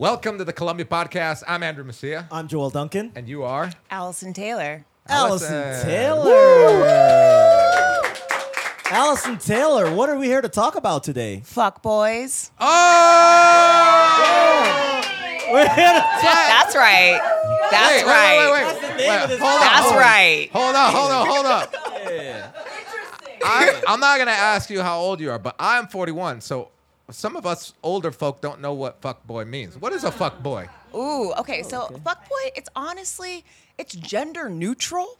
[0.00, 1.42] Welcome to the Colombia Podcast.
[1.46, 3.12] I'm Andrew Messia, I'm Joel Duncan.
[3.14, 4.86] and you are Alison Taylor.
[5.06, 5.86] Alison Alison.
[5.86, 6.86] Taylor.
[8.90, 11.42] Alison Taylor, what are we here to talk about today?
[11.44, 12.50] Fuck boys.
[12.58, 12.66] Oh!
[15.52, 17.20] We're here to That's right.
[17.70, 18.38] That's Wait, wait, right.
[18.38, 20.00] wait, wait, That's the name Wait, of this hold on, That's hold on.
[20.00, 20.48] right.
[20.54, 21.66] Hold on, hold on, hold on.
[22.16, 22.52] Yeah.
[23.44, 26.70] I'm, I'm not gonna ask you how old you are, but I'm 41, so
[27.12, 29.76] some of us older folk don't know what fuck boy means.
[29.78, 30.68] What is a fuck boy?
[30.94, 31.62] Ooh, okay.
[31.62, 33.44] So oh, fuck boy, it's honestly
[33.78, 35.18] it's gender neutral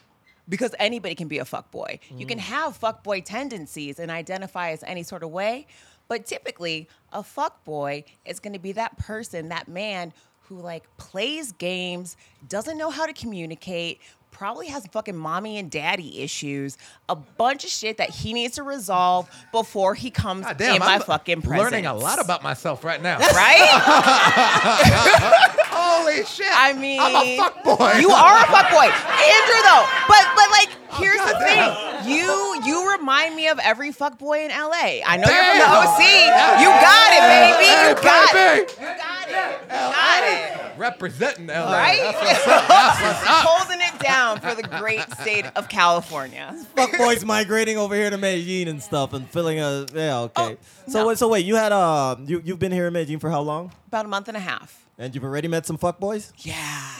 [0.49, 2.01] because anybody can be a fuck boy.
[2.11, 2.43] You can mm.
[2.43, 5.67] have fuck boy tendencies and identify as any sort of way,
[6.09, 10.13] but typically a fuck boy is going to be that person, that man
[10.51, 12.17] who like plays games,
[12.49, 16.77] doesn't know how to communicate, probably has fucking mommy and daddy issues,
[17.09, 20.81] a bunch of shit that he needs to resolve before he comes God damn, in
[20.81, 21.71] my I'm fucking presence.
[21.71, 23.19] learning a lot about myself right now.
[23.35, 23.69] right?
[25.71, 26.47] Holy shit!
[26.51, 27.93] I mean, I'm a fuck boy.
[28.01, 29.61] You are a fuck boy, Andrew.
[29.63, 32.05] Though, but but like, oh, here's the goddamn.
[32.05, 32.11] thing.
[32.11, 35.01] You you remind me of every fuck boy in LA.
[35.05, 36.01] I know you're from the OC.
[36.61, 37.69] You got it, baby.
[37.71, 38.77] You got it.
[38.81, 39.63] You got it.
[39.63, 40.79] You got it.
[40.79, 41.73] representing LA.
[41.73, 42.01] Right?
[42.01, 42.69] That's what's up.
[42.69, 43.45] That's what's up.
[44.03, 46.55] Down for the great state of California.
[46.77, 50.57] Fuck boys migrating over here to Medellin and stuff and filling a yeah okay.
[50.57, 50.57] Oh,
[50.89, 51.09] so no.
[51.09, 53.73] wait, so wait, you had uh you you've been here in Medellin for how long?
[53.89, 54.87] About a month and a half.
[54.99, 56.33] And you've already met some fuck boys?
[56.39, 56.91] Yeah.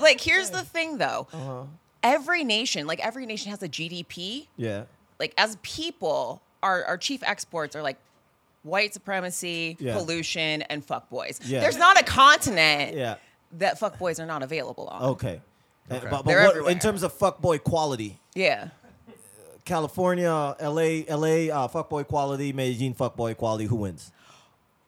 [0.00, 1.26] like, here's the thing, though.
[1.32, 1.62] Uh-huh.
[2.02, 4.46] Every nation, like every nation, has a GDP.
[4.56, 4.84] Yeah.
[5.18, 7.96] like as people, our, our chief exports are like
[8.62, 9.94] white supremacy, Yeah.
[9.96, 11.40] pollution, and fuckboys.
[11.44, 11.60] Yeah.
[11.60, 13.16] There's not a continent Yeah.
[13.52, 15.02] That fuckboys are not available on.
[15.10, 15.40] Okay.
[15.90, 16.00] Uh, Okay.
[16.02, 16.70] But, but They're what, everywhere.
[16.72, 18.68] in terms of fuck boy quality, Yeah.
[19.64, 24.12] California, LA, LA uh, fuckboy quality, Medellin fuckboy quality, who wins?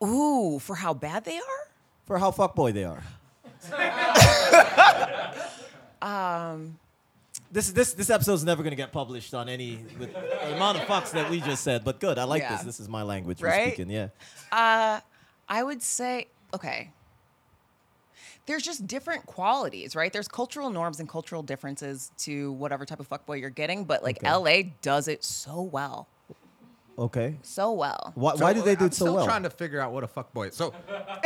[0.04, 1.68] Ooh, for how bad they are?
[2.06, 3.02] For how fuckboy they are.
[6.02, 6.78] Um,
[7.52, 11.10] This this this episode's never gonna get published on any with the amount of fucks
[11.12, 12.16] that we just said, but good.
[12.18, 12.56] I like Yeah.
[12.56, 12.62] this.
[12.64, 13.72] This is my language we're Right?
[13.74, 13.90] speaking.
[13.90, 14.08] Yeah.
[14.52, 15.00] uh,
[15.48, 16.90] I would say, okay.
[18.50, 20.12] There's just different qualities, right?
[20.12, 24.16] There's cultural norms and cultural differences to whatever type of fuckboy you're getting, but like
[24.24, 24.28] Okay.
[24.64, 26.08] LA does it so well.
[26.98, 27.36] Okay.
[27.42, 28.10] So well.
[28.16, 29.24] Why, why do they do I'm it so still well?
[29.24, 30.56] trying to figure out what a fuck boy is.
[30.56, 30.74] So,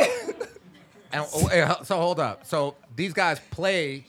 [1.11, 2.45] and, oh, so hold up.
[2.45, 4.05] So these guys play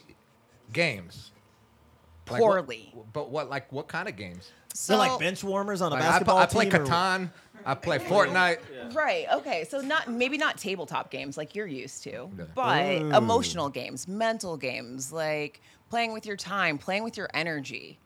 [0.71, 1.31] games.
[2.29, 2.93] Like what- Poorly.
[3.13, 4.51] but what like what kind of games?
[4.87, 6.81] They're like So- bench warmers on a Like, I, pl- basketball I play team.
[6.81, 7.31] or- Catan.
[7.65, 8.59] I play Fortnite.
[8.93, 9.25] Right.
[9.33, 9.65] Okay.
[9.69, 12.45] So not maybe not tabletop games like you're used to, Yeah.
[12.55, 13.11] but Ooh.
[13.15, 17.97] emotional games, mental games, like playing with your time, playing with your energy.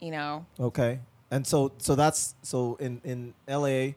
[0.00, 0.46] You know.
[0.58, 1.00] Okay.
[1.30, 3.94] And so so that's so in in LA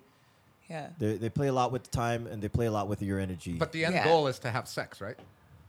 [0.69, 0.89] Yeah.
[0.99, 3.53] they they play a lot with time and they play a lot with your energy.
[3.53, 4.03] But the end Yeah.
[4.03, 5.17] goal is to have sex, right?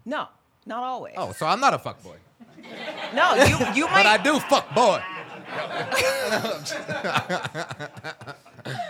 [0.05, 0.28] No,
[0.67, 1.15] not always.
[1.17, 2.17] Oh, so I'm not a fuck boy,
[3.15, 4.03] No, you you might.
[4.03, 4.07] but.
[4.07, 5.01] I do fuck boy.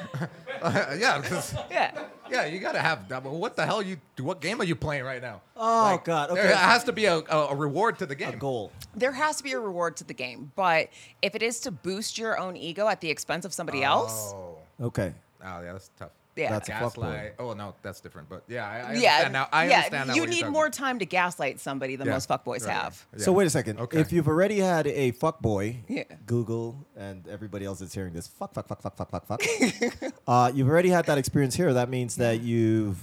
[0.98, 1.90] yeah, 'cause- Yeah.
[2.30, 3.10] yeah, you gotta have.
[3.12, 3.96] I mean, What the hell you?
[4.20, 5.40] What game are you playing right now?
[5.56, 6.30] oh God.
[6.30, 6.42] Okay.
[6.42, 8.28] There has to be a, a, a reward to the game.
[8.28, 8.38] a game.
[8.40, 8.72] goal.
[8.94, 10.88] There has to be a reward to the game, but
[11.22, 13.90] if it is to boost your own ego at the expense of somebody oh.
[13.92, 15.14] else, Oh, Okay.
[15.44, 16.10] oh, yeah, that's tough.
[16.36, 16.50] Yeah.
[16.50, 17.02] That's a fuck boy.
[17.02, 17.34] Gaslight.
[17.38, 18.28] Oh no, that's different.
[18.28, 19.48] But yeah, I, I yeah, understand now.
[19.52, 20.14] I yeah, understand now.
[20.14, 20.74] you need more about.
[20.74, 22.12] time to gaslight somebody than Yeah.
[22.14, 23.06] most fuckboys Right, have.
[23.12, 23.20] right.
[23.20, 23.80] So wait a second.
[23.80, 23.98] Okay.
[24.00, 26.04] If you've already had a fuckboy, Yeah.
[26.26, 30.12] Google and everybody else that's hearing this, fuck, fuck, fuck, fuck, fuck, fuck, fuck.
[30.26, 31.72] uh, you've already had that experience here.
[31.72, 32.98] That means that you've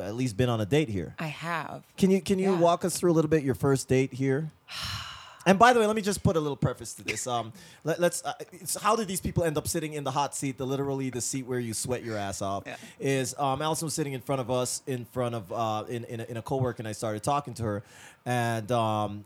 [0.00, 1.14] at least been on a date here.
[1.18, 1.82] I have.
[1.96, 2.58] Can you can you Yeah.
[2.60, 4.50] walk us through a little bit your first date here?
[5.46, 7.26] And by the way, let me just put a little preface to this.
[7.26, 7.52] Um,
[7.84, 10.58] let, us Uh, it's, how did these people end up sitting in the hot seat?
[10.58, 12.64] The literally the seat where you sweat your ass off.
[12.66, 12.76] Yeah.
[12.98, 16.20] Is um, Alison was sitting in front of us, in front of uh, in in
[16.20, 17.82] a, in a co-work, and I started talking to her,
[18.26, 19.24] and um,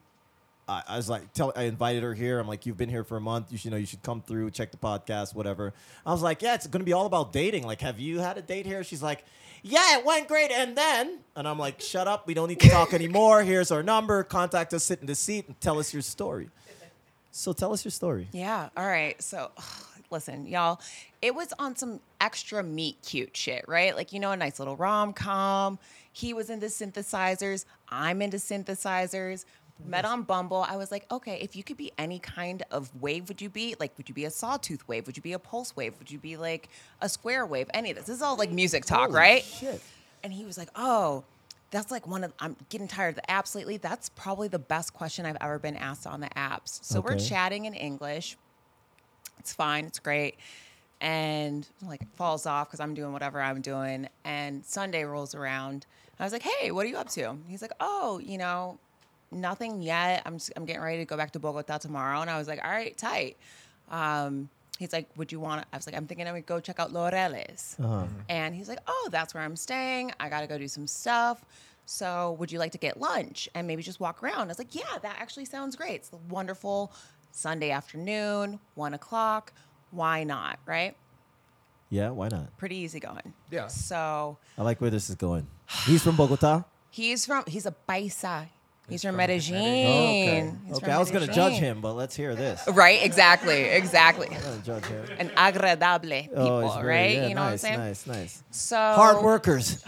[0.69, 2.38] I, I was like, tell, I invited her here.
[2.38, 3.50] I'm like, you've been here for a month.
[3.50, 5.73] You should you know you should come through, check the podcast, whatever.
[6.05, 7.64] I was like, yeah, it's going to be all about dating.
[7.64, 8.84] Like, have you had a date here?
[8.84, 9.25] She's like,
[9.62, 10.51] yeah, it went great.
[10.51, 12.27] And then, and I'm like, shut up.
[12.27, 13.43] We don't need to talk anymore.
[13.43, 14.23] Here's our number.
[14.25, 14.85] Contact us.
[14.85, 16.51] Sit in the seat and tell us your story.
[17.31, 18.29] So tell us your story.
[18.33, 18.71] Yeah.
[18.77, 19.21] All right.
[19.23, 19.51] So,
[20.11, 20.81] listen, y'all,
[21.23, 23.95] it was on some extra meet cute shit, right?
[23.95, 25.79] Like, you know, a nice little rom com.
[26.12, 27.65] He was into synthesizers.
[27.89, 29.45] I'm into synthesizers.
[29.87, 30.65] Met on Bumble.
[30.69, 33.75] I was like, okay, if you could be any kind of wave, would you be
[33.81, 35.06] like, would you be a sawtooth wave?
[35.06, 35.94] Would you be a pulse wave?
[35.99, 36.69] Would you be like
[37.00, 37.69] a square wave?
[37.75, 38.06] Any of this.
[38.06, 39.44] This is all like music talk, Holy right?
[39.44, 39.82] Shit.
[40.23, 41.25] And he was like, oh,
[41.71, 43.77] that's like one of, I'm getting tired of the apps lately.
[43.77, 46.85] That's probably the best question I've ever been asked on the apps.
[46.85, 48.37] So we're chatting in English.
[49.38, 49.87] It's fine.
[49.87, 50.37] It's great.
[51.00, 54.09] And like falls off because I'm doing whatever I'm doing.
[54.25, 55.87] And Sunday rolls around.
[56.19, 57.38] I was like, hey, what are you up to?
[57.49, 58.79] He's like, oh, you know,
[59.31, 60.23] nothing yet.
[60.27, 62.21] I'm, just, I'm getting ready to go back to Bogota tomorrow.
[62.21, 63.37] And I was like, all right, tight.
[63.91, 64.49] Um,
[64.79, 65.65] he's like, would you want?
[65.73, 67.79] I was like, I'm thinking I would go check out Laureles.
[67.79, 68.06] Uh-huh.
[68.29, 70.12] And he's like, oh, that's where I'm staying.
[70.21, 71.44] I got to go do some stuff.
[71.87, 74.43] So would you like to get lunch and maybe just walk around?
[74.43, 75.97] I was like, yeah, that actually sounds great.
[75.97, 76.93] It's a wonderful
[77.33, 79.53] Sunday afternoon, one o'clock.
[79.91, 80.61] Why not?
[80.67, 80.97] Right?
[81.88, 82.56] Yeah, why not?
[82.56, 83.35] Pretty easy going.
[83.50, 83.67] Yeah.
[83.67, 85.49] So I like where this is going.
[85.85, 86.62] He's from Bogota.
[86.91, 88.47] he's from, he's a paisa.
[88.90, 89.52] He's, from from Medellin.
[89.52, 90.60] Medellin.
[90.62, 92.62] Oh, he's okay, I was gonna judge him, but let's hear this.
[92.69, 93.02] Right?
[93.02, 93.62] Exactly.
[93.62, 94.28] Exactly.
[94.64, 95.04] Judge him.
[95.19, 97.14] An agradable oh, people, oh, it's very, right?
[97.14, 97.78] yeah, you know nice, what I'm saying?
[97.78, 98.42] nice, nice.
[98.50, 99.84] So Hard workers,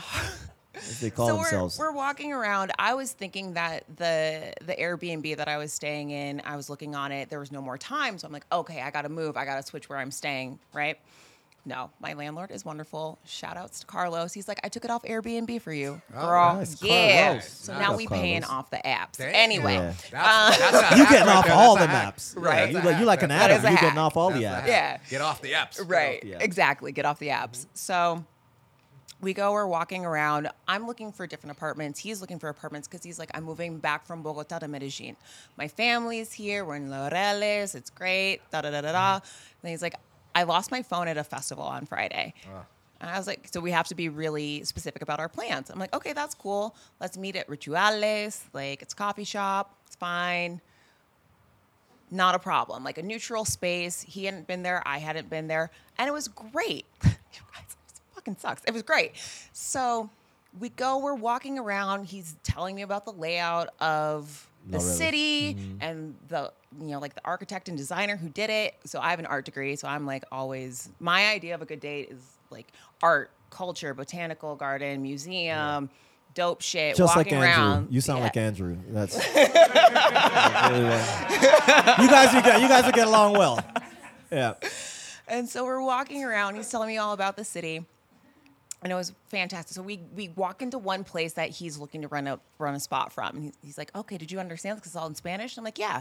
[1.00, 1.78] they call so themselves.
[1.78, 2.72] We're, we're walking around.
[2.78, 6.94] I was thinking that the the Airbnb that I was staying in, I was looking
[6.94, 7.28] on it.
[7.28, 9.36] There was no more time, so I'm like, okay, I got to move.
[9.36, 10.58] I got to switch where I'm staying.
[10.72, 10.98] Right?
[11.64, 13.20] No, my landlord is wonderful.
[13.24, 14.32] Shout outs to Carlos.
[14.32, 16.54] He's like, I took it off Airbnb for you, Oh, girl.
[16.56, 16.82] nice.
[16.82, 17.26] yeah.
[17.26, 17.48] Carlos.
[17.48, 17.80] So Nice.
[17.82, 19.18] now Love we paying off the apps.
[19.18, 19.32] Damn.
[19.32, 19.92] Anyway, Yeah.
[20.10, 21.54] That's, um, that's a you hack getting right off there.
[21.54, 22.04] all That's the a hack.
[22.06, 22.56] maps, Right.
[22.56, 23.40] Yeah, you, That's a like, you like an hack.
[23.42, 23.64] That Adam.
[23.66, 23.80] a You hack.
[23.84, 24.60] getting off all the That's a apps.
[24.72, 25.00] hack.
[25.02, 25.08] Yeah.
[25.10, 25.80] Get off the apps.
[25.88, 26.24] Right.
[26.24, 26.38] Yeah.
[26.40, 26.90] Exactly.
[26.90, 27.66] Get off the apps.
[27.74, 28.24] So
[29.20, 30.48] we go, we're walking around.
[30.66, 32.00] I'm looking for different apartments.
[32.00, 35.16] He's looking for apartments because he's like, I'm moving back from Bogota to Medellin.
[35.56, 36.64] My family's here.
[36.64, 37.76] We're in Laureles.
[37.76, 38.40] It's great.
[38.50, 39.16] Da da da da da.
[39.20, 39.66] Mm-hmm.
[39.66, 39.94] And he's like,
[40.34, 42.34] I lost my phone at a festival on Friday.
[43.00, 45.70] And I was like, so we have to be really specific about our plans.
[45.70, 46.76] I'm like, okay, that's cool.
[47.00, 48.42] Let's meet at Rituales.
[48.52, 49.74] Like, it's a coffee shop.
[49.86, 50.60] It's fine
[52.12, 52.84] not a problem.
[52.84, 54.02] Like a neutral space.
[54.02, 54.82] He hadn't been there.
[54.86, 55.70] I hadn't been there.
[55.98, 56.84] And it was great.
[58.14, 58.62] It fucking sucks.
[58.64, 59.14] It was great.
[59.52, 60.10] So
[60.60, 62.04] we go, we're walking around.
[62.04, 64.96] He's telling me about the layout of the Laureles.
[64.96, 65.76] city mm-hmm.
[65.80, 68.74] and the, you know, like the architect and designer who did it.
[68.84, 69.76] So I have an art degree.
[69.76, 72.20] So I'm like always, my idea of a good date is
[72.50, 72.68] like
[73.02, 75.90] art, culture, botanical garden, museum.
[76.34, 76.96] Dope shit.
[76.96, 77.46] Just like Andrew.
[77.46, 77.88] around.
[77.90, 78.24] You sound Yeah.
[78.24, 78.78] like Andrew.
[78.88, 79.44] That's you
[82.08, 83.62] guys, you guys, you guys will get along well.
[84.30, 84.54] Yeah.
[85.28, 86.54] And so we're walking around.
[86.54, 87.84] He's telling me all about the city.
[88.82, 89.74] And it was fantastic.
[89.76, 92.80] So we we walk into one place that he's looking to run a run a
[92.80, 93.36] spot from.
[93.36, 94.76] And he's, he's like, "Okay, did you understand?
[94.78, 96.00] Because it's all in Spanish." I'm like, "Yeah,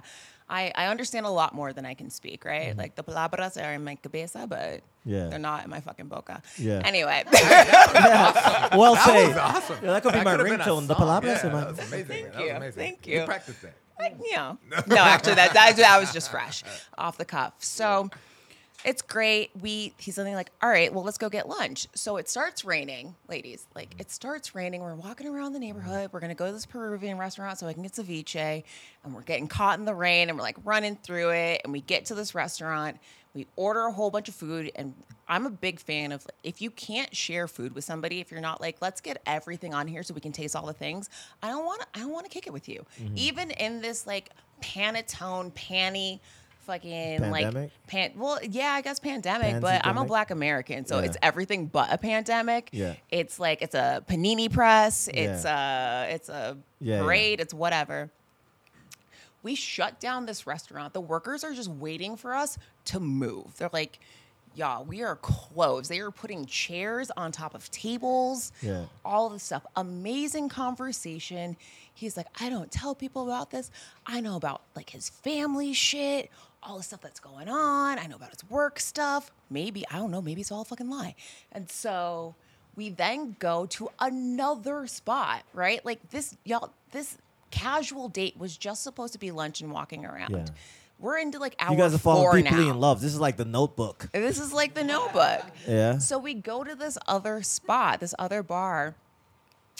[0.50, 2.44] I, I understand a lot more than I can speak.
[2.44, 2.76] Right?
[2.76, 5.14] Like the palabras are in my cabeza, but Mm-hmm.
[5.16, 5.28] Yeah.
[5.30, 6.44] they're not in my fucking boca.
[6.60, 6.82] Yeah.
[6.86, 9.28] Anyway, Well That said.
[9.30, 9.78] was awesome.
[9.84, 10.88] Yeah, that could be my could've ringtone.
[10.88, 12.06] The palabras Yeah, are my- that was amazing.
[12.08, 12.56] Thank that was you.
[12.56, 12.80] amazing.
[12.84, 13.26] Thank You you.
[13.26, 13.74] practiced that.
[14.24, 14.58] you know,
[14.88, 16.64] no, actually, that that, that was just fresh,
[16.98, 17.54] off the cuff.
[17.60, 18.10] So
[18.86, 19.52] it's great.
[19.62, 21.88] We he's something like, all right, well, let's go get lunch.
[21.94, 23.66] So it starts raining, ladies.
[23.76, 24.82] Like it starts raining.
[24.82, 26.10] We're walking around the neighborhood.
[26.12, 28.64] We're gonna go to this Peruvian restaurant so I can get ceviche,
[29.04, 31.82] and we're getting caught in the rain, and we're like running through it, and we
[31.82, 32.98] get to this restaurant.
[33.34, 34.94] We order a whole bunch of food, and
[35.30, 38.60] I'm a big fan of if you can't share food with somebody, if you're not
[38.60, 41.10] like, let's get everything on here so we can taste all the things.
[41.42, 41.88] I don't want to.
[41.96, 43.14] I don't want to kick it with you, mm-hmm.
[43.16, 46.20] even in this like Panatone panty,
[46.62, 48.12] fucking like pan.
[48.16, 51.06] Well, yeah, I guess pandemic, but I'm a Black American, so Yeah.
[51.06, 52.70] it's everything but a pandemic.
[52.72, 52.96] Yeah.
[53.10, 55.08] it's like it's a panini press.
[55.14, 57.02] It's a it's a Yeah, yeah.
[57.04, 57.40] parade.
[57.42, 58.12] It's whatever
[59.44, 60.94] we shut down this restaurant.
[60.94, 63.58] The workers are just waiting for us to move.
[63.58, 63.98] They're like,
[64.54, 65.90] y'all, we are closed.
[65.90, 68.86] They are putting chairs on top of tables, Yeah.
[69.04, 69.66] all this stuff.
[69.76, 71.58] Amazing conversation.
[71.94, 73.72] He's like, I don't tell people about this.
[74.06, 76.30] I know about like his family shit,
[76.64, 77.98] all the stuff that's going on.
[78.00, 79.32] I know about his work stuff.
[79.50, 81.16] Maybe, I don't know, maybe it's all a fucking lie.
[81.52, 82.36] And so
[82.76, 85.84] we then go to another spot, right?
[85.86, 87.18] Like this, y'all, this
[87.50, 90.32] casual date was just supposed to be lunch and walking around.
[90.32, 90.46] Yeah.
[91.00, 92.72] We're into like hour You guys are falling deeply now.
[92.72, 93.02] in love.
[93.02, 94.08] This is like the Notebook.
[94.14, 95.42] This is like the notebook.
[95.68, 95.98] Yeah.
[95.98, 98.94] So we go to this other spot, this other bar,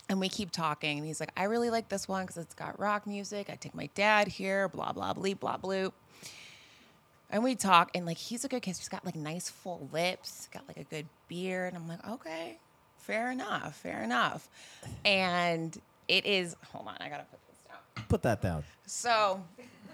[0.10, 2.80] And we keep talking, and he's like, I really like this one because it's got
[2.80, 3.50] rock music.
[3.52, 5.90] I take my dad here, blah, blah, blah, blah, blah.
[7.32, 8.78] And we talk, and like, he's a good kiss.
[8.78, 11.74] He's got like nice full lips, got like a good beard.
[11.74, 12.58] And I'm like, okay,
[12.98, 14.50] fair enough, fair enough.
[15.06, 18.06] And it is, hold on, I gotta put this down.
[18.10, 18.64] Put that down.
[18.86, 19.42] So,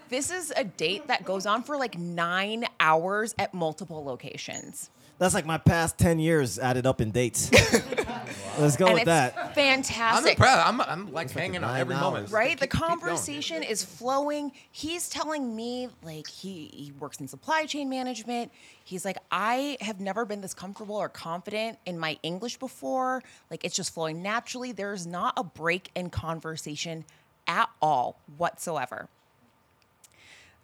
[0.08, 4.90] this is a date that goes on for like nine hours at multiple locations.
[5.18, 7.50] That's like my past 10 years added up in dates.
[8.58, 9.34] Let's go and with it's that.
[9.36, 10.32] I'm fantastic.
[10.32, 10.66] impressed.
[10.66, 12.24] I'm, I'm like hanging on nine every moment.
[12.24, 12.32] hours.
[12.32, 12.58] Right?
[12.58, 13.00] The Keep- keep going.
[13.00, 14.52] conversation is flowing.
[14.70, 18.52] He's telling me, like, he, he works in supply chain management.
[18.84, 23.22] He's like, I have never been this comfortable or confident in my English before.
[23.50, 24.70] Like, it's just flowing naturally.
[24.70, 27.04] There's not a break in conversation
[27.48, 29.08] at all whatsoever.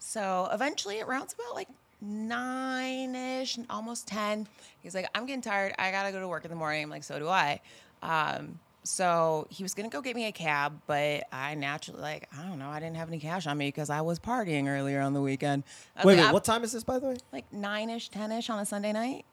[0.06, 1.68] So eventually it rounds about like
[2.02, 4.46] nine ish, almost 10.
[4.82, 5.74] He's like, I'm getting tired.
[5.78, 6.82] I got to go to work in the morning.
[6.82, 7.60] I'm like, so do I.
[8.02, 12.28] Um, so he was going to go get me a cab, but I naturally, like,
[12.38, 12.68] I don't know.
[12.68, 15.64] I didn't have any cash on me because I was partying earlier on the weekend.
[15.96, 17.16] Wait, like, wait, I'm- what time is this, by the way?
[17.32, 19.24] Like nine ish, 10 ish on a Sunday night.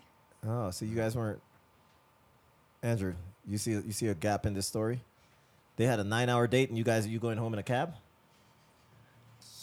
[0.47, 1.41] Oh, so you guys weren't.
[2.81, 3.13] Andrew,
[3.45, 5.01] you see you see a gap in this story?
[5.75, 7.63] They had a nine hour date and you guys are you going home in a
[7.63, 7.93] cab?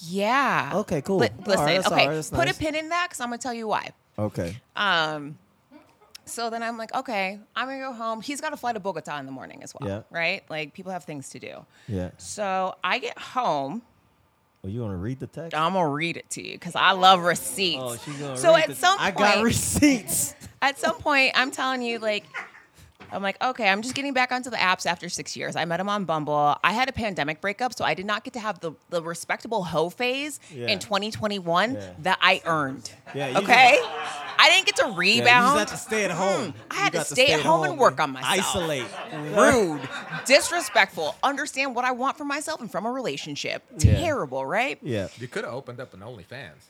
[0.07, 0.73] Yeah.
[0.75, 1.19] Okay, cool.
[1.19, 2.07] Li- listen, right, that's okay.
[2.07, 2.57] right, that's Put nice.
[2.57, 3.91] a pin in that because I'm going to tell you why.
[4.19, 4.57] Okay.
[4.77, 5.39] Um,
[6.25, 8.21] so then I'm like, okay, I'm gonna go home.
[8.21, 10.03] He's got a flight to Bogota in the morning as well, Yeah.
[10.11, 10.43] right?
[10.51, 11.65] Like people have things to do.
[11.89, 12.11] Yeah.
[12.19, 13.81] So I get home.
[14.63, 15.57] Well, you want to read the text?
[15.57, 17.81] I'm gonna read it to you because I love receipts.
[17.83, 20.35] Oh, she's gonna so read at the- some I point, got receipts.
[20.63, 22.25] at some point, I'm telling you, like,
[23.13, 25.57] I'm like, okay, I'm just getting back onto the apps after six years.
[25.57, 26.57] I met him on Bumble.
[26.63, 29.65] I had a pandemic breakup, so I did not get to have the, the respectable
[29.65, 30.67] hoe phase Yeah.
[30.69, 31.91] in 2021 Yeah.
[32.01, 32.91] that I earned.
[33.15, 33.79] Yeah, you okay?
[34.41, 35.47] I didn't get to Yeah, rebound.
[35.59, 36.53] you just had to stay at home.
[36.53, 36.59] Hmm.
[36.71, 38.33] I had to got stay at home and work on myself.
[38.57, 38.87] Isolate.
[39.35, 39.89] rude,
[40.27, 43.65] disrespectful, understand what I want for myself and from a relationship.
[43.79, 43.99] Yeah.
[44.01, 44.79] Terrible, right?
[44.83, 45.09] Yeah.
[45.19, 46.69] You could have opened up an OnlyFans.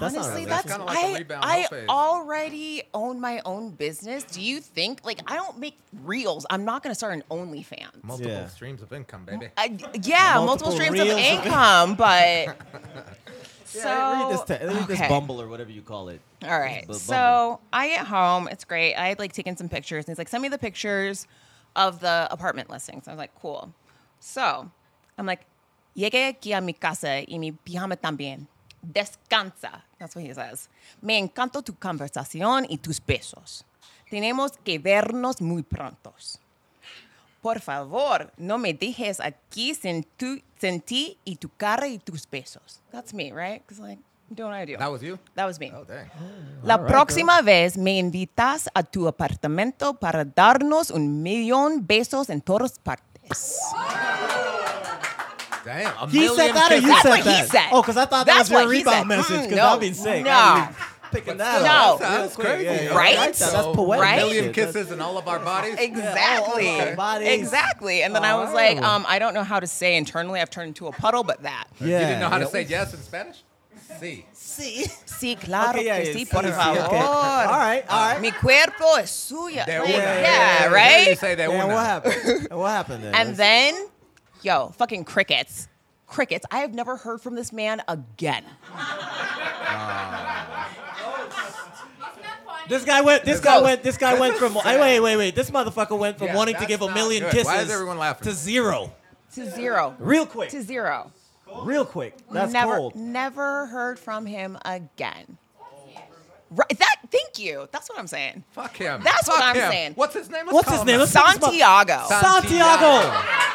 [0.00, 3.70] That's Honestly, really- that's, That's kinda like a I, rebound I already own my own
[3.70, 4.24] business.
[4.24, 6.46] Do you think like I don't make reels?
[6.50, 8.02] I'm not going to start an OnlyFans.
[8.02, 8.48] Multiple Yeah.
[8.48, 9.48] streams of income, baby.
[9.56, 12.56] I, yeah, multiple, Multiple streams of income, but
[13.64, 15.08] so Yeah, read this, te- read this okay.
[15.08, 16.20] Bumble or whatever you call it.
[16.44, 16.86] All right.
[16.86, 18.48] Bu- So I get home.
[18.48, 18.94] It's great.
[18.94, 20.04] I had like taken some pictures.
[20.06, 21.26] And he's like, send me the pictures
[21.76, 23.08] of the apartment listings.
[23.08, 23.72] I was like, cool.
[24.20, 24.70] So
[25.18, 25.40] I'm like,
[25.96, 28.46] llegué aquí a mi casa y mi pijama también.
[28.82, 29.84] Descansa.
[29.98, 30.68] That's what he says.
[31.00, 33.64] Me encantó tu conversación y tus besos.
[34.10, 36.38] Tenemos que vernos muy prontos.
[37.40, 42.28] Por favor, no me dejes aquí sin, tu, sin ti y tu cara y tus
[42.28, 42.80] besos.
[42.92, 43.62] That's me, right?
[43.66, 44.76] Because like, I'm doing what I do.
[44.78, 45.18] That was you?
[45.34, 45.72] That was me.
[45.74, 46.08] Oh, dang.
[46.62, 52.42] La right, próxima vez me invitas a tu apartamento para darnos un millón besos en
[52.42, 53.58] todas partes.
[55.64, 55.96] Damn.
[55.96, 56.82] A He million said that or kisses.
[56.84, 57.48] you That's said what he that?
[57.48, 57.68] said.
[57.72, 59.06] Oh, because I thought that was your what he rebound said.
[59.06, 59.36] message.
[59.36, 60.24] Mm, Because no, I've been sick.
[60.24, 60.30] no.
[60.32, 60.76] I've been
[61.12, 62.00] picking that up.
[62.00, 62.06] No.
[62.06, 62.64] That's Real quick, crazy.
[62.64, 62.96] yeah, yeah.
[62.96, 63.16] Right?
[63.16, 64.02] That's, that's poetic.
[64.02, 64.14] Right?
[64.14, 64.54] A million shit.
[64.56, 65.76] That's- kisses in all of our bodies.
[65.78, 66.64] Exactly.
[66.66, 67.28] Yeah, oh, bodies.
[67.28, 68.02] Exactly.
[68.02, 68.54] And then I was Oh.
[68.54, 70.40] like, um, I don't know how to say internally.
[70.40, 71.64] I've turned into a puddle, but that.
[71.80, 71.86] Yeah.
[72.00, 73.42] You didn't know how to say yes in Spanish?
[74.00, 74.24] Sí.
[74.32, 74.86] See?
[75.06, 76.80] Sí, claro Okay, yeah, que yeah, sí, sí, por sí, favor.
[76.86, 76.98] okay.
[76.98, 78.20] All right, all right.
[78.20, 79.64] Mi cuerpo es suya.
[79.66, 79.96] De Like, una.
[79.98, 81.08] yeah, There right?
[81.08, 82.48] You say that Yeah, what happened?
[82.50, 83.14] what happened then?
[83.14, 83.74] And then,
[84.42, 85.68] yo, fucking crickets.
[86.06, 86.44] Crickets.
[86.50, 88.44] I have never heard from this man again.
[92.68, 93.24] This guy went.
[93.24, 93.82] This This guy went.
[93.82, 94.52] This guy went from.
[94.54, 94.80] sad.
[94.80, 95.34] Wait, wait, wait.
[95.34, 97.32] This motherfucker went from Yeah, wanting to that's give a not million good.
[97.32, 97.46] kisses.
[97.46, 98.24] Why is everyone laughing?
[98.24, 98.92] To zero,
[99.34, 99.96] To zero.
[99.98, 101.10] real quick, To zero.
[101.64, 102.14] real quick.
[102.30, 102.94] That's never, cold.
[102.94, 105.38] Never heard from him again.
[106.54, 106.78] Right.
[106.78, 106.96] That.
[107.10, 107.68] Thank you.
[107.72, 108.44] That's what I'm saying.
[108.52, 109.02] Fuck him.
[109.02, 109.70] That's what I'm him.
[109.70, 109.92] saying.
[109.94, 110.46] What's his name?
[110.46, 110.98] Let's What's call his him name?
[110.98, 111.00] that.
[111.00, 112.06] Let's take this mo- Santiago.
[112.08, 112.92] Santiago.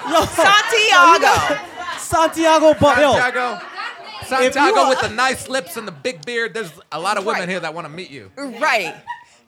[0.10, 1.62] Yo, Santiago.
[2.00, 2.74] Santiago.
[2.74, 3.62] Bu- yo, Santiago.
[4.22, 6.54] If Santiago you are- with the nice lips and the big beard.
[6.54, 7.50] There's a lot of women Right.
[7.50, 8.32] here that want to meet you.
[8.36, 8.96] Right.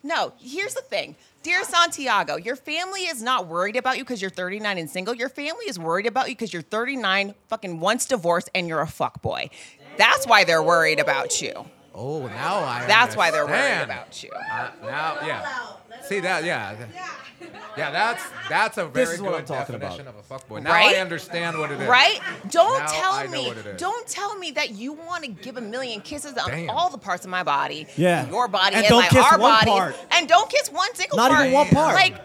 [0.03, 1.15] No, here's the thing.
[1.43, 5.13] Dear Santiago, your family is not worried about you because you're 39 and single.
[5.13, 8.85] Your family is worried about you because you're 39, fucking once divorced, and you're a
[8.87, 9.49] fuckboy.
[9.97, 11.65] That's why they're worried about you.
[12.01, 12.85] Oh, now I.
[12.87, 14.29] That's why they're worried about you.
[14.31, 15.67] Uh, now, yeah.
[16.03, 16.43] See that?
[16.45, 16.75] Yeah.
[17.77, 20.23] Yeah, that's that's a very is what I'm good talking definition about.
[20.29, 20.63] of a fuckboy.
[20.63, 20.95] Now Right?
[20.95, 21.87] I understand what it is.
[21.87, 22.19] Right?
[22.49, 23.47] Don't Now tell I know me.
[23.47, 23.79] what it is.
[23.79, 26.69] Don't tell me that you want to give a million kisses on Damn.
[26.69, 27.85] all the parts of my body.
[27.95, 28.27] Yeah.
[28.29, 29.73] Your body And and, don't my, kiss our one bodies.
[29.73, 29.95] part.
[30.11, 31.41] And don't kiss one single Not part.
[31.45, 31.95] even one part.
[31.95, 32.15] Like,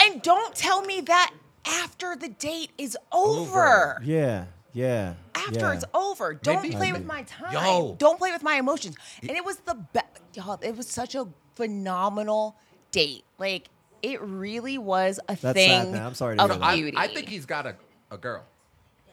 [0.00, 1.32] and don't tell me that
[1.66, 4.00] after the date is over.
[4.04, 5.14] Yeah, yeah.
[5.34, 5.72] After yeah.
[5.72, 7.52] it's over, don't Maybe- play with my time.
[7.52, 7.96] Yo.
[7.98, 8.96] Don't play with my emotions.
[9.22, 10.06] And it was the best.
[10.34, 12.56] Y'all, it was such a phenomenal
[12.90, 13.24] date.
[13.38, 13.68] Like,
[14.02, 16.02] it really was a That's thing sad.
[16.02, 16.64] I'm sorry to of hear that.
[16.66, 16.96] I, beauty.
[16.96, 17.76] I think he's got a,
[18.10, 18.44] a girl.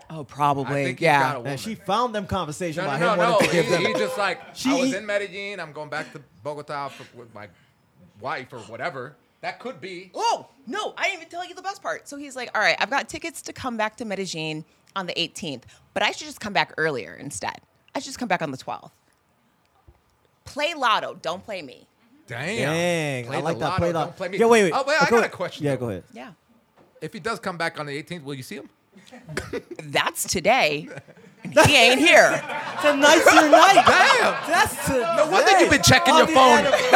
[0.10, 0.84] oh, I probably.
[0.84, 1.20] think yeah.
[1.22, 1.52] got a woman.
[1.54, 3.32] And she found them conversation no, by no, him no, no.
[3.34, 3.86] wanting to give He, them.
[3.86, 5.60] he just like She- I was in Medellin.
[5.60, 7.48] I'm going back to Bogota for, with my
[8.20, 9.16] wife or whatever.
[9.42, 10.12] That could be.
[10.14, 12.08] Oh, no, I didn't even tell you the best part.
[12.08, 14.66] So he's like, all right, I've got tickets to come back to Medellin
[14.96, 17.56] on the 18th, but I should just come back earlier instead.
[17.96, 18.92] I should just come back on the 12th.
[20.46, 21.88] Play lotto, don't play me.
[22.28, 22.58] Damn.
[22.74, 23.66] Dang, Play I like the that.
[23.66, 24.18] lotto, Play don't that.
[24.18, 24.38] play me.
[24.38, 24.72] Yeah, wait, wait.
[24.74, 25.66] Oh, wait, Oh, I go got a question.
[25.66, 26.04] Yeah, go ahead.
[26.14, 26.32] Yeah.
[27.02, 28.70] If he does come back on the 18th, will you see him?
[29.84, 30.88] That's today.
[31.44, 32.42] he ain't here.
[32.74, 33.74] It's a nicer night.
[33.86, 34.50] Damn.
[34.50, 36.60] That's to, No wonder you've been checking your phone.
[36.66, 36.92] Anniversary.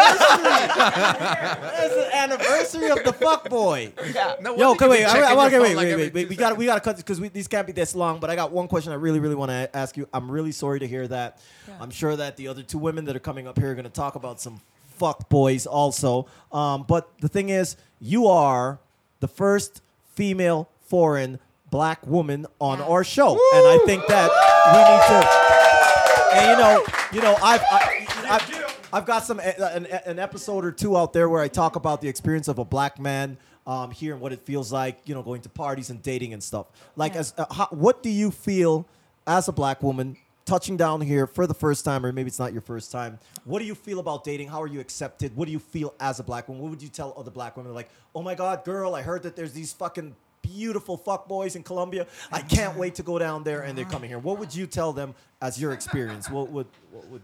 [0.75, 3.91] That's the anniversary of the fuck boy.
[4.13, 4.35] Yeah.
[4.41, 5.83] No Yo, wonder okay, you've wait, been I, I checking want to your wait, phone
[5.83, 6.29] wait, wait, wait.
[6.29, 8.19] We got to we got to cut this because these can't be this long.
[8.19, 10.07] But I got one question I really, really want to ask you.
[10.13, 11.39] I'm really sorry to hear that.
[11.79, 13.91] I'm sure that the other two women that are coming up here are going to
[13.91, 14.61] talk about some
[14.95, 16.27] fuck boys also.
[16.51, 18.79] Um, but the thing is, you are
[19.19, 19.81] the first
[20.13, 21.39] female foreign
[21.75, 24.29] black woman on our show, and I think that
[24.71, 26.37] we need to.
[26.37, 30.71] And you know, you know, I've, I, I've, I've got some an, an episode or
[30.71, 34.13] two out there where I talk about the experience of a black man um, here
[34.13, 36.67] and what it feels like, you know, going to parties and dating and stuff.
[36.95, 37.19] Like, Yeah.
[37.19, 38.87] as uh, how, what do you feel
[39.27, 40.15] as a black woman
[40.45, 43.19] touching down here for the first time, or maybe it's not your first time?
[43.43, 44.47] What do you feel about dating?
[44.47, 45.35] How are you accepted?
[45.35, 46.63] What do you feel as a black woman?
[46.63, 47.73] What would you tell other black women?
[47.73, 50.15] Like, oh my God, girl, I heard that there's these fucking
[50.45, 52.07] beautiful fuck boys in Colombia.
[52.31, 54.19] I can't wait to go down there, and they're coming here.
[54.19, 56.29] What would you tell them as your experience?
[56.29, 57.21] What would what would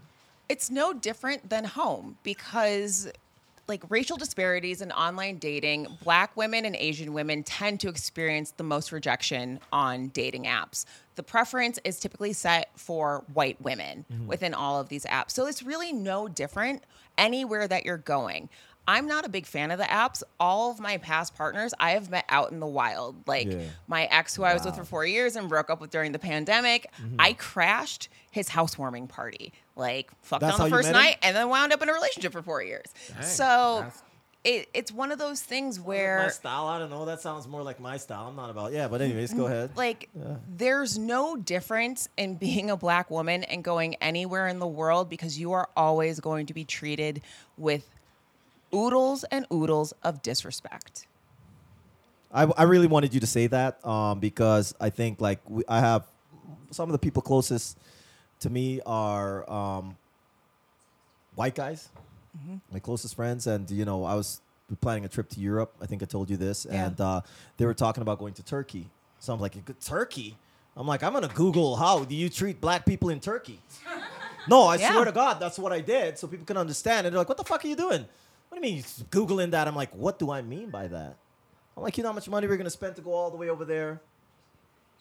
[0.50, 3.10] it's no different than home because
[3.70, 8.63] like racial disparities in online dating black women and asian women tend to experience the
[8.63, 10.84] most rejection on dating apps
[11.16, 14.28] the preference is typically set for white women mm-hmm.
[14.28, 16.84] within all of these apps so it's really no different
[17.18, 18.50] anywhere that you're going
[18.91, 22.10] i'm not a big fan of the apps all of my past partners i have
[22.10, 23.60] met out in the wild like Yeah.
[23.88, 26.19] my ex who i was with for four years and broke up with during the
[26.19, 27.15] pandemic Mm-hmm.
[27.19, 31.01] i crashed his housewarming party like fucked That's on the first met him?
[31.03, 32.86] night and then wound up in a relationship for four years.
[33.13, 33.86] Dang, so
[34.43, 36.65] it, it's one of those things where my style?
[36.67, 37.05] I don't know.
[37.05, 38.27] That sounds more like my style.
[38.27, 39.71] I'm not about yeah, but anyways, go ahead.
[39.75, 40.10] like
[40.48, 45.39] there's no difference in being a black woman and going anywhere in the world because
[45.39, 47.22] you are always going to be treated
[47.57, 47.87] with
[48.74, 51.07] oodles and oodles of disrespect.
[52.34, 55.79] I, I really wanted you to say that um, because I think like we, I
[55.81, 56.05] have
[56.72, 57.77] some of the people closest
[58.40, 59.98] to me are um,
[61.36, 61.90] white guys,
[62.72, 64.40] my closest friends, and you know I was
[64.79, 65.74] planning a trip to Europe.
[65.81, 66.86] I think I told you this, Yeah.
[66.86, 67.22] and uh,
[67.57, 68.88] they were talking about going to Turkey.
[69.20, 69.53] So I'm like,
[69.84, 70.38] Turkey.
[70.77, 73.60] I'm like, I'm gonna Google how do you treat black people in Turkey.
[74.48, 74.92] No, I Yeah.
[74.94, 77.05] swear to God, that's what I did, so people can understand.
[77.05, 78.05] And they're like, "What the fuck are you doing?"
[78.51, 79.66] What do you mean googling that?
[79.66, 81.16] I'm like, "What do I mean by that?"
[81.77, 83.50] I'm like, "You know how much money we're gonna spend to go all the way
[83.50, 84.01] over there?"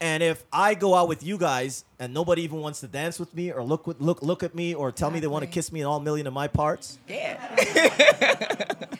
[0.00, 3.34] And if I go out with you guys and nobody even wants to dance with
[3.34, 5.80] me or look look look at me or tell me they want to kiss me
[5.80, 7.38] in all million of my parts, Yeah.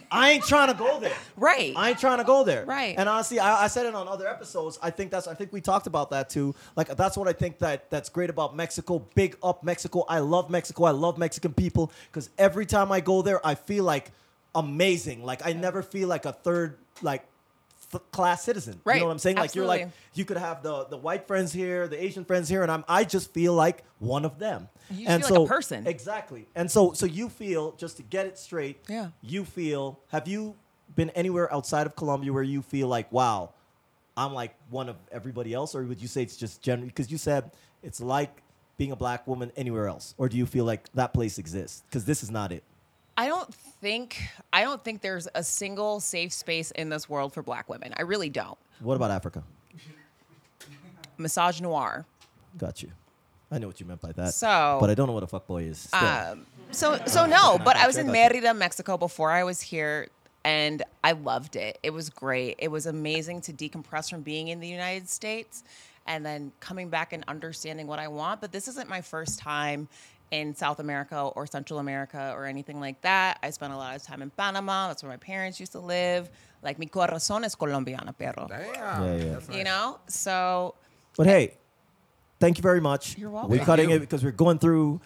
[0.13, 1.15] I ain't trying to go there.
[1.37, 1.73] Right.
[1.77, 2.65] I ain't trying to go there.
[2.67, 2.97] Right.
[2.99, 4.77] And honestly, I, I said it on other episodes.
[4.83, 5.29] I think that's.
[5.29, 6.55] I think we talked about that too.
[6.75, 8.99] Like that's what I think that that's great about Mexico.
[9.15, 10.05] Big up Mexico.
[10.09, 10.85] I love Mexico.
[10.85, 14.11] I love Mexican people because every time I go there, I feel like
[14.55, 15.25] amazing.
[15.25, 17.25] Like I never feel like a third like
[17.91, 18.81] th- class citizen.
[18.85, 18.95] Right.
[18.95, 19.37] You know what I'm saying?
[19.37, 22.63] Like you're like you could have the the white friends here, the Asian friends here,
[22.63, 24.69] and I'm I just feel like one of them.
[24.91, 25.87] You and feel so like a person.
[25.87, 26.47] exactly.
[26.55, 28.79] And so so you feel just to get it straight.
[28.89, 29.09] Yeah.
[29.23, 30.57] You feel have you
[30.95, 33.53] been anywhere outside of Colombia where you feel like wow,
[34.17, 37.19] I'm like one of everybody else, or would you say it's just generally because you
[37.19, 38.43] said it's like
[38.77, 41.83] being a black woman anywhere else, or do you feel like that place exists?
[41.89, 42.65] Because this is not it.
[43.21, 44.17] I don't think
[44.51, 47.93] I don't think there's a single safe space in this world for black women.
[47.95, 48.57] I really don't.
[48.81, 49.43] What about Africa?
[51.19, 52.07] Massage noir.
[52.57, 52.91] Got you.
[53.53, 54.33] I know what you meant by that.
[54.33, 55.87] So- but I don't know what a fuckboy is.
[55.93, 58.07] Um, so so no, but I was in.
[58.11, 60.09] Merida, Mexico before I was here
[60.43, 61.79] and I loved it.
[61.83, 62.57] It was great.
[62.59, 65.63] It was amazing to decompress from being in the United States
[66.07, 69.89] and then coming back and understanding what I want, but this isn't my first time
[70.31, 73.39] in South America or Central America or anything like that.
[73.43, 74.89] I spent a lot of time in Panama.
[74.89, 76.31] That's where my parents used to live.
[76.63, 78.47] Like mi corazón es colombiana, pero.
[78.49, 78.59] Damn.
[78.59, 79.33] Yeah, yeah.
[79.33, 79.65] That's You nice.
[79.65, 79.99] know?
[80.07, 80.75] So
[81.17, 81.57] But hey,
[82.39, 83.19] thank you very much.
[83.19, 83.51] You're welcome.
[83.51, 85.01] We're cutting it because we're going through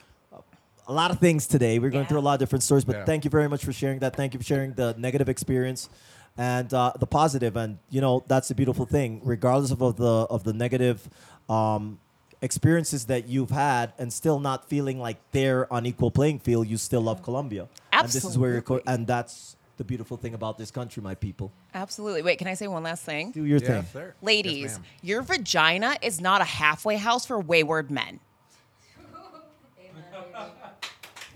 [0.86, 1.78] a lot of things today.
[1.78, 2.08] We're going Yeah.
[2.08, 3.04] through a lot of different stories, but Yeah.
[3.06, 4.14] thank you very much for sharing that.
[4.16, 5.88] Thank you for sharing the negative experience
[6.36, 7.56] and uh, the positive.
[7.56, 11.08] And you know that's the beautiful thing, regardless of, of the of the negative
[11.48, 11.98] um,
[12.44, 16.68] experiences that you've had, and still not feeling like they're on equal playing field.
[16.68, 17.98] You still love Colombia, Absolutely.
[17.98, 18.62] and this is where you're.
[18.62, 21.50] Co- and that's the beautiful thing about this country, my people.
[21.74, 22.22] Absolutely.
[22.22, 23.32] Wait, can I say one last thing?
[23.32, 23.84] Do your Yes, thing.
[23.92, 24.14] sir.
[24.22, 28.20] Ladies, Yes, your vagina is not a halfway house for wayward men.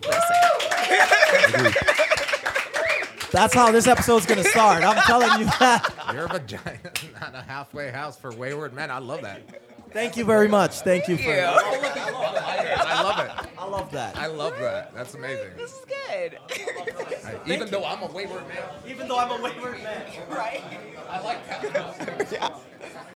[0.03, 1.73] Listen.
[3.31, 4.83] That's how this episode's gonna start.
[4.85, 5.93] I'm telling you that.
[6.15, 8.91] Your vagina is not a halfway house for wayward men.
[8.91, 9.43] I love that.
[9.93, 10.81] Thank you very much.
[10.81, 11.23] Thank you for.
[11.23, 11.39] you.
[11.41, 13.31] I love it.
[13.59, 14.17] I love that.
[14.17, 14.95] I love that.
[14.95, 15.51] That's amazing.
[15.57, 16.39] This is good.
[17.47, 20.03] Even though I'm a wayward man, Even though I'm a wayward man.
[20.31, 20.63] right?
[21.09, 22.61] I like that.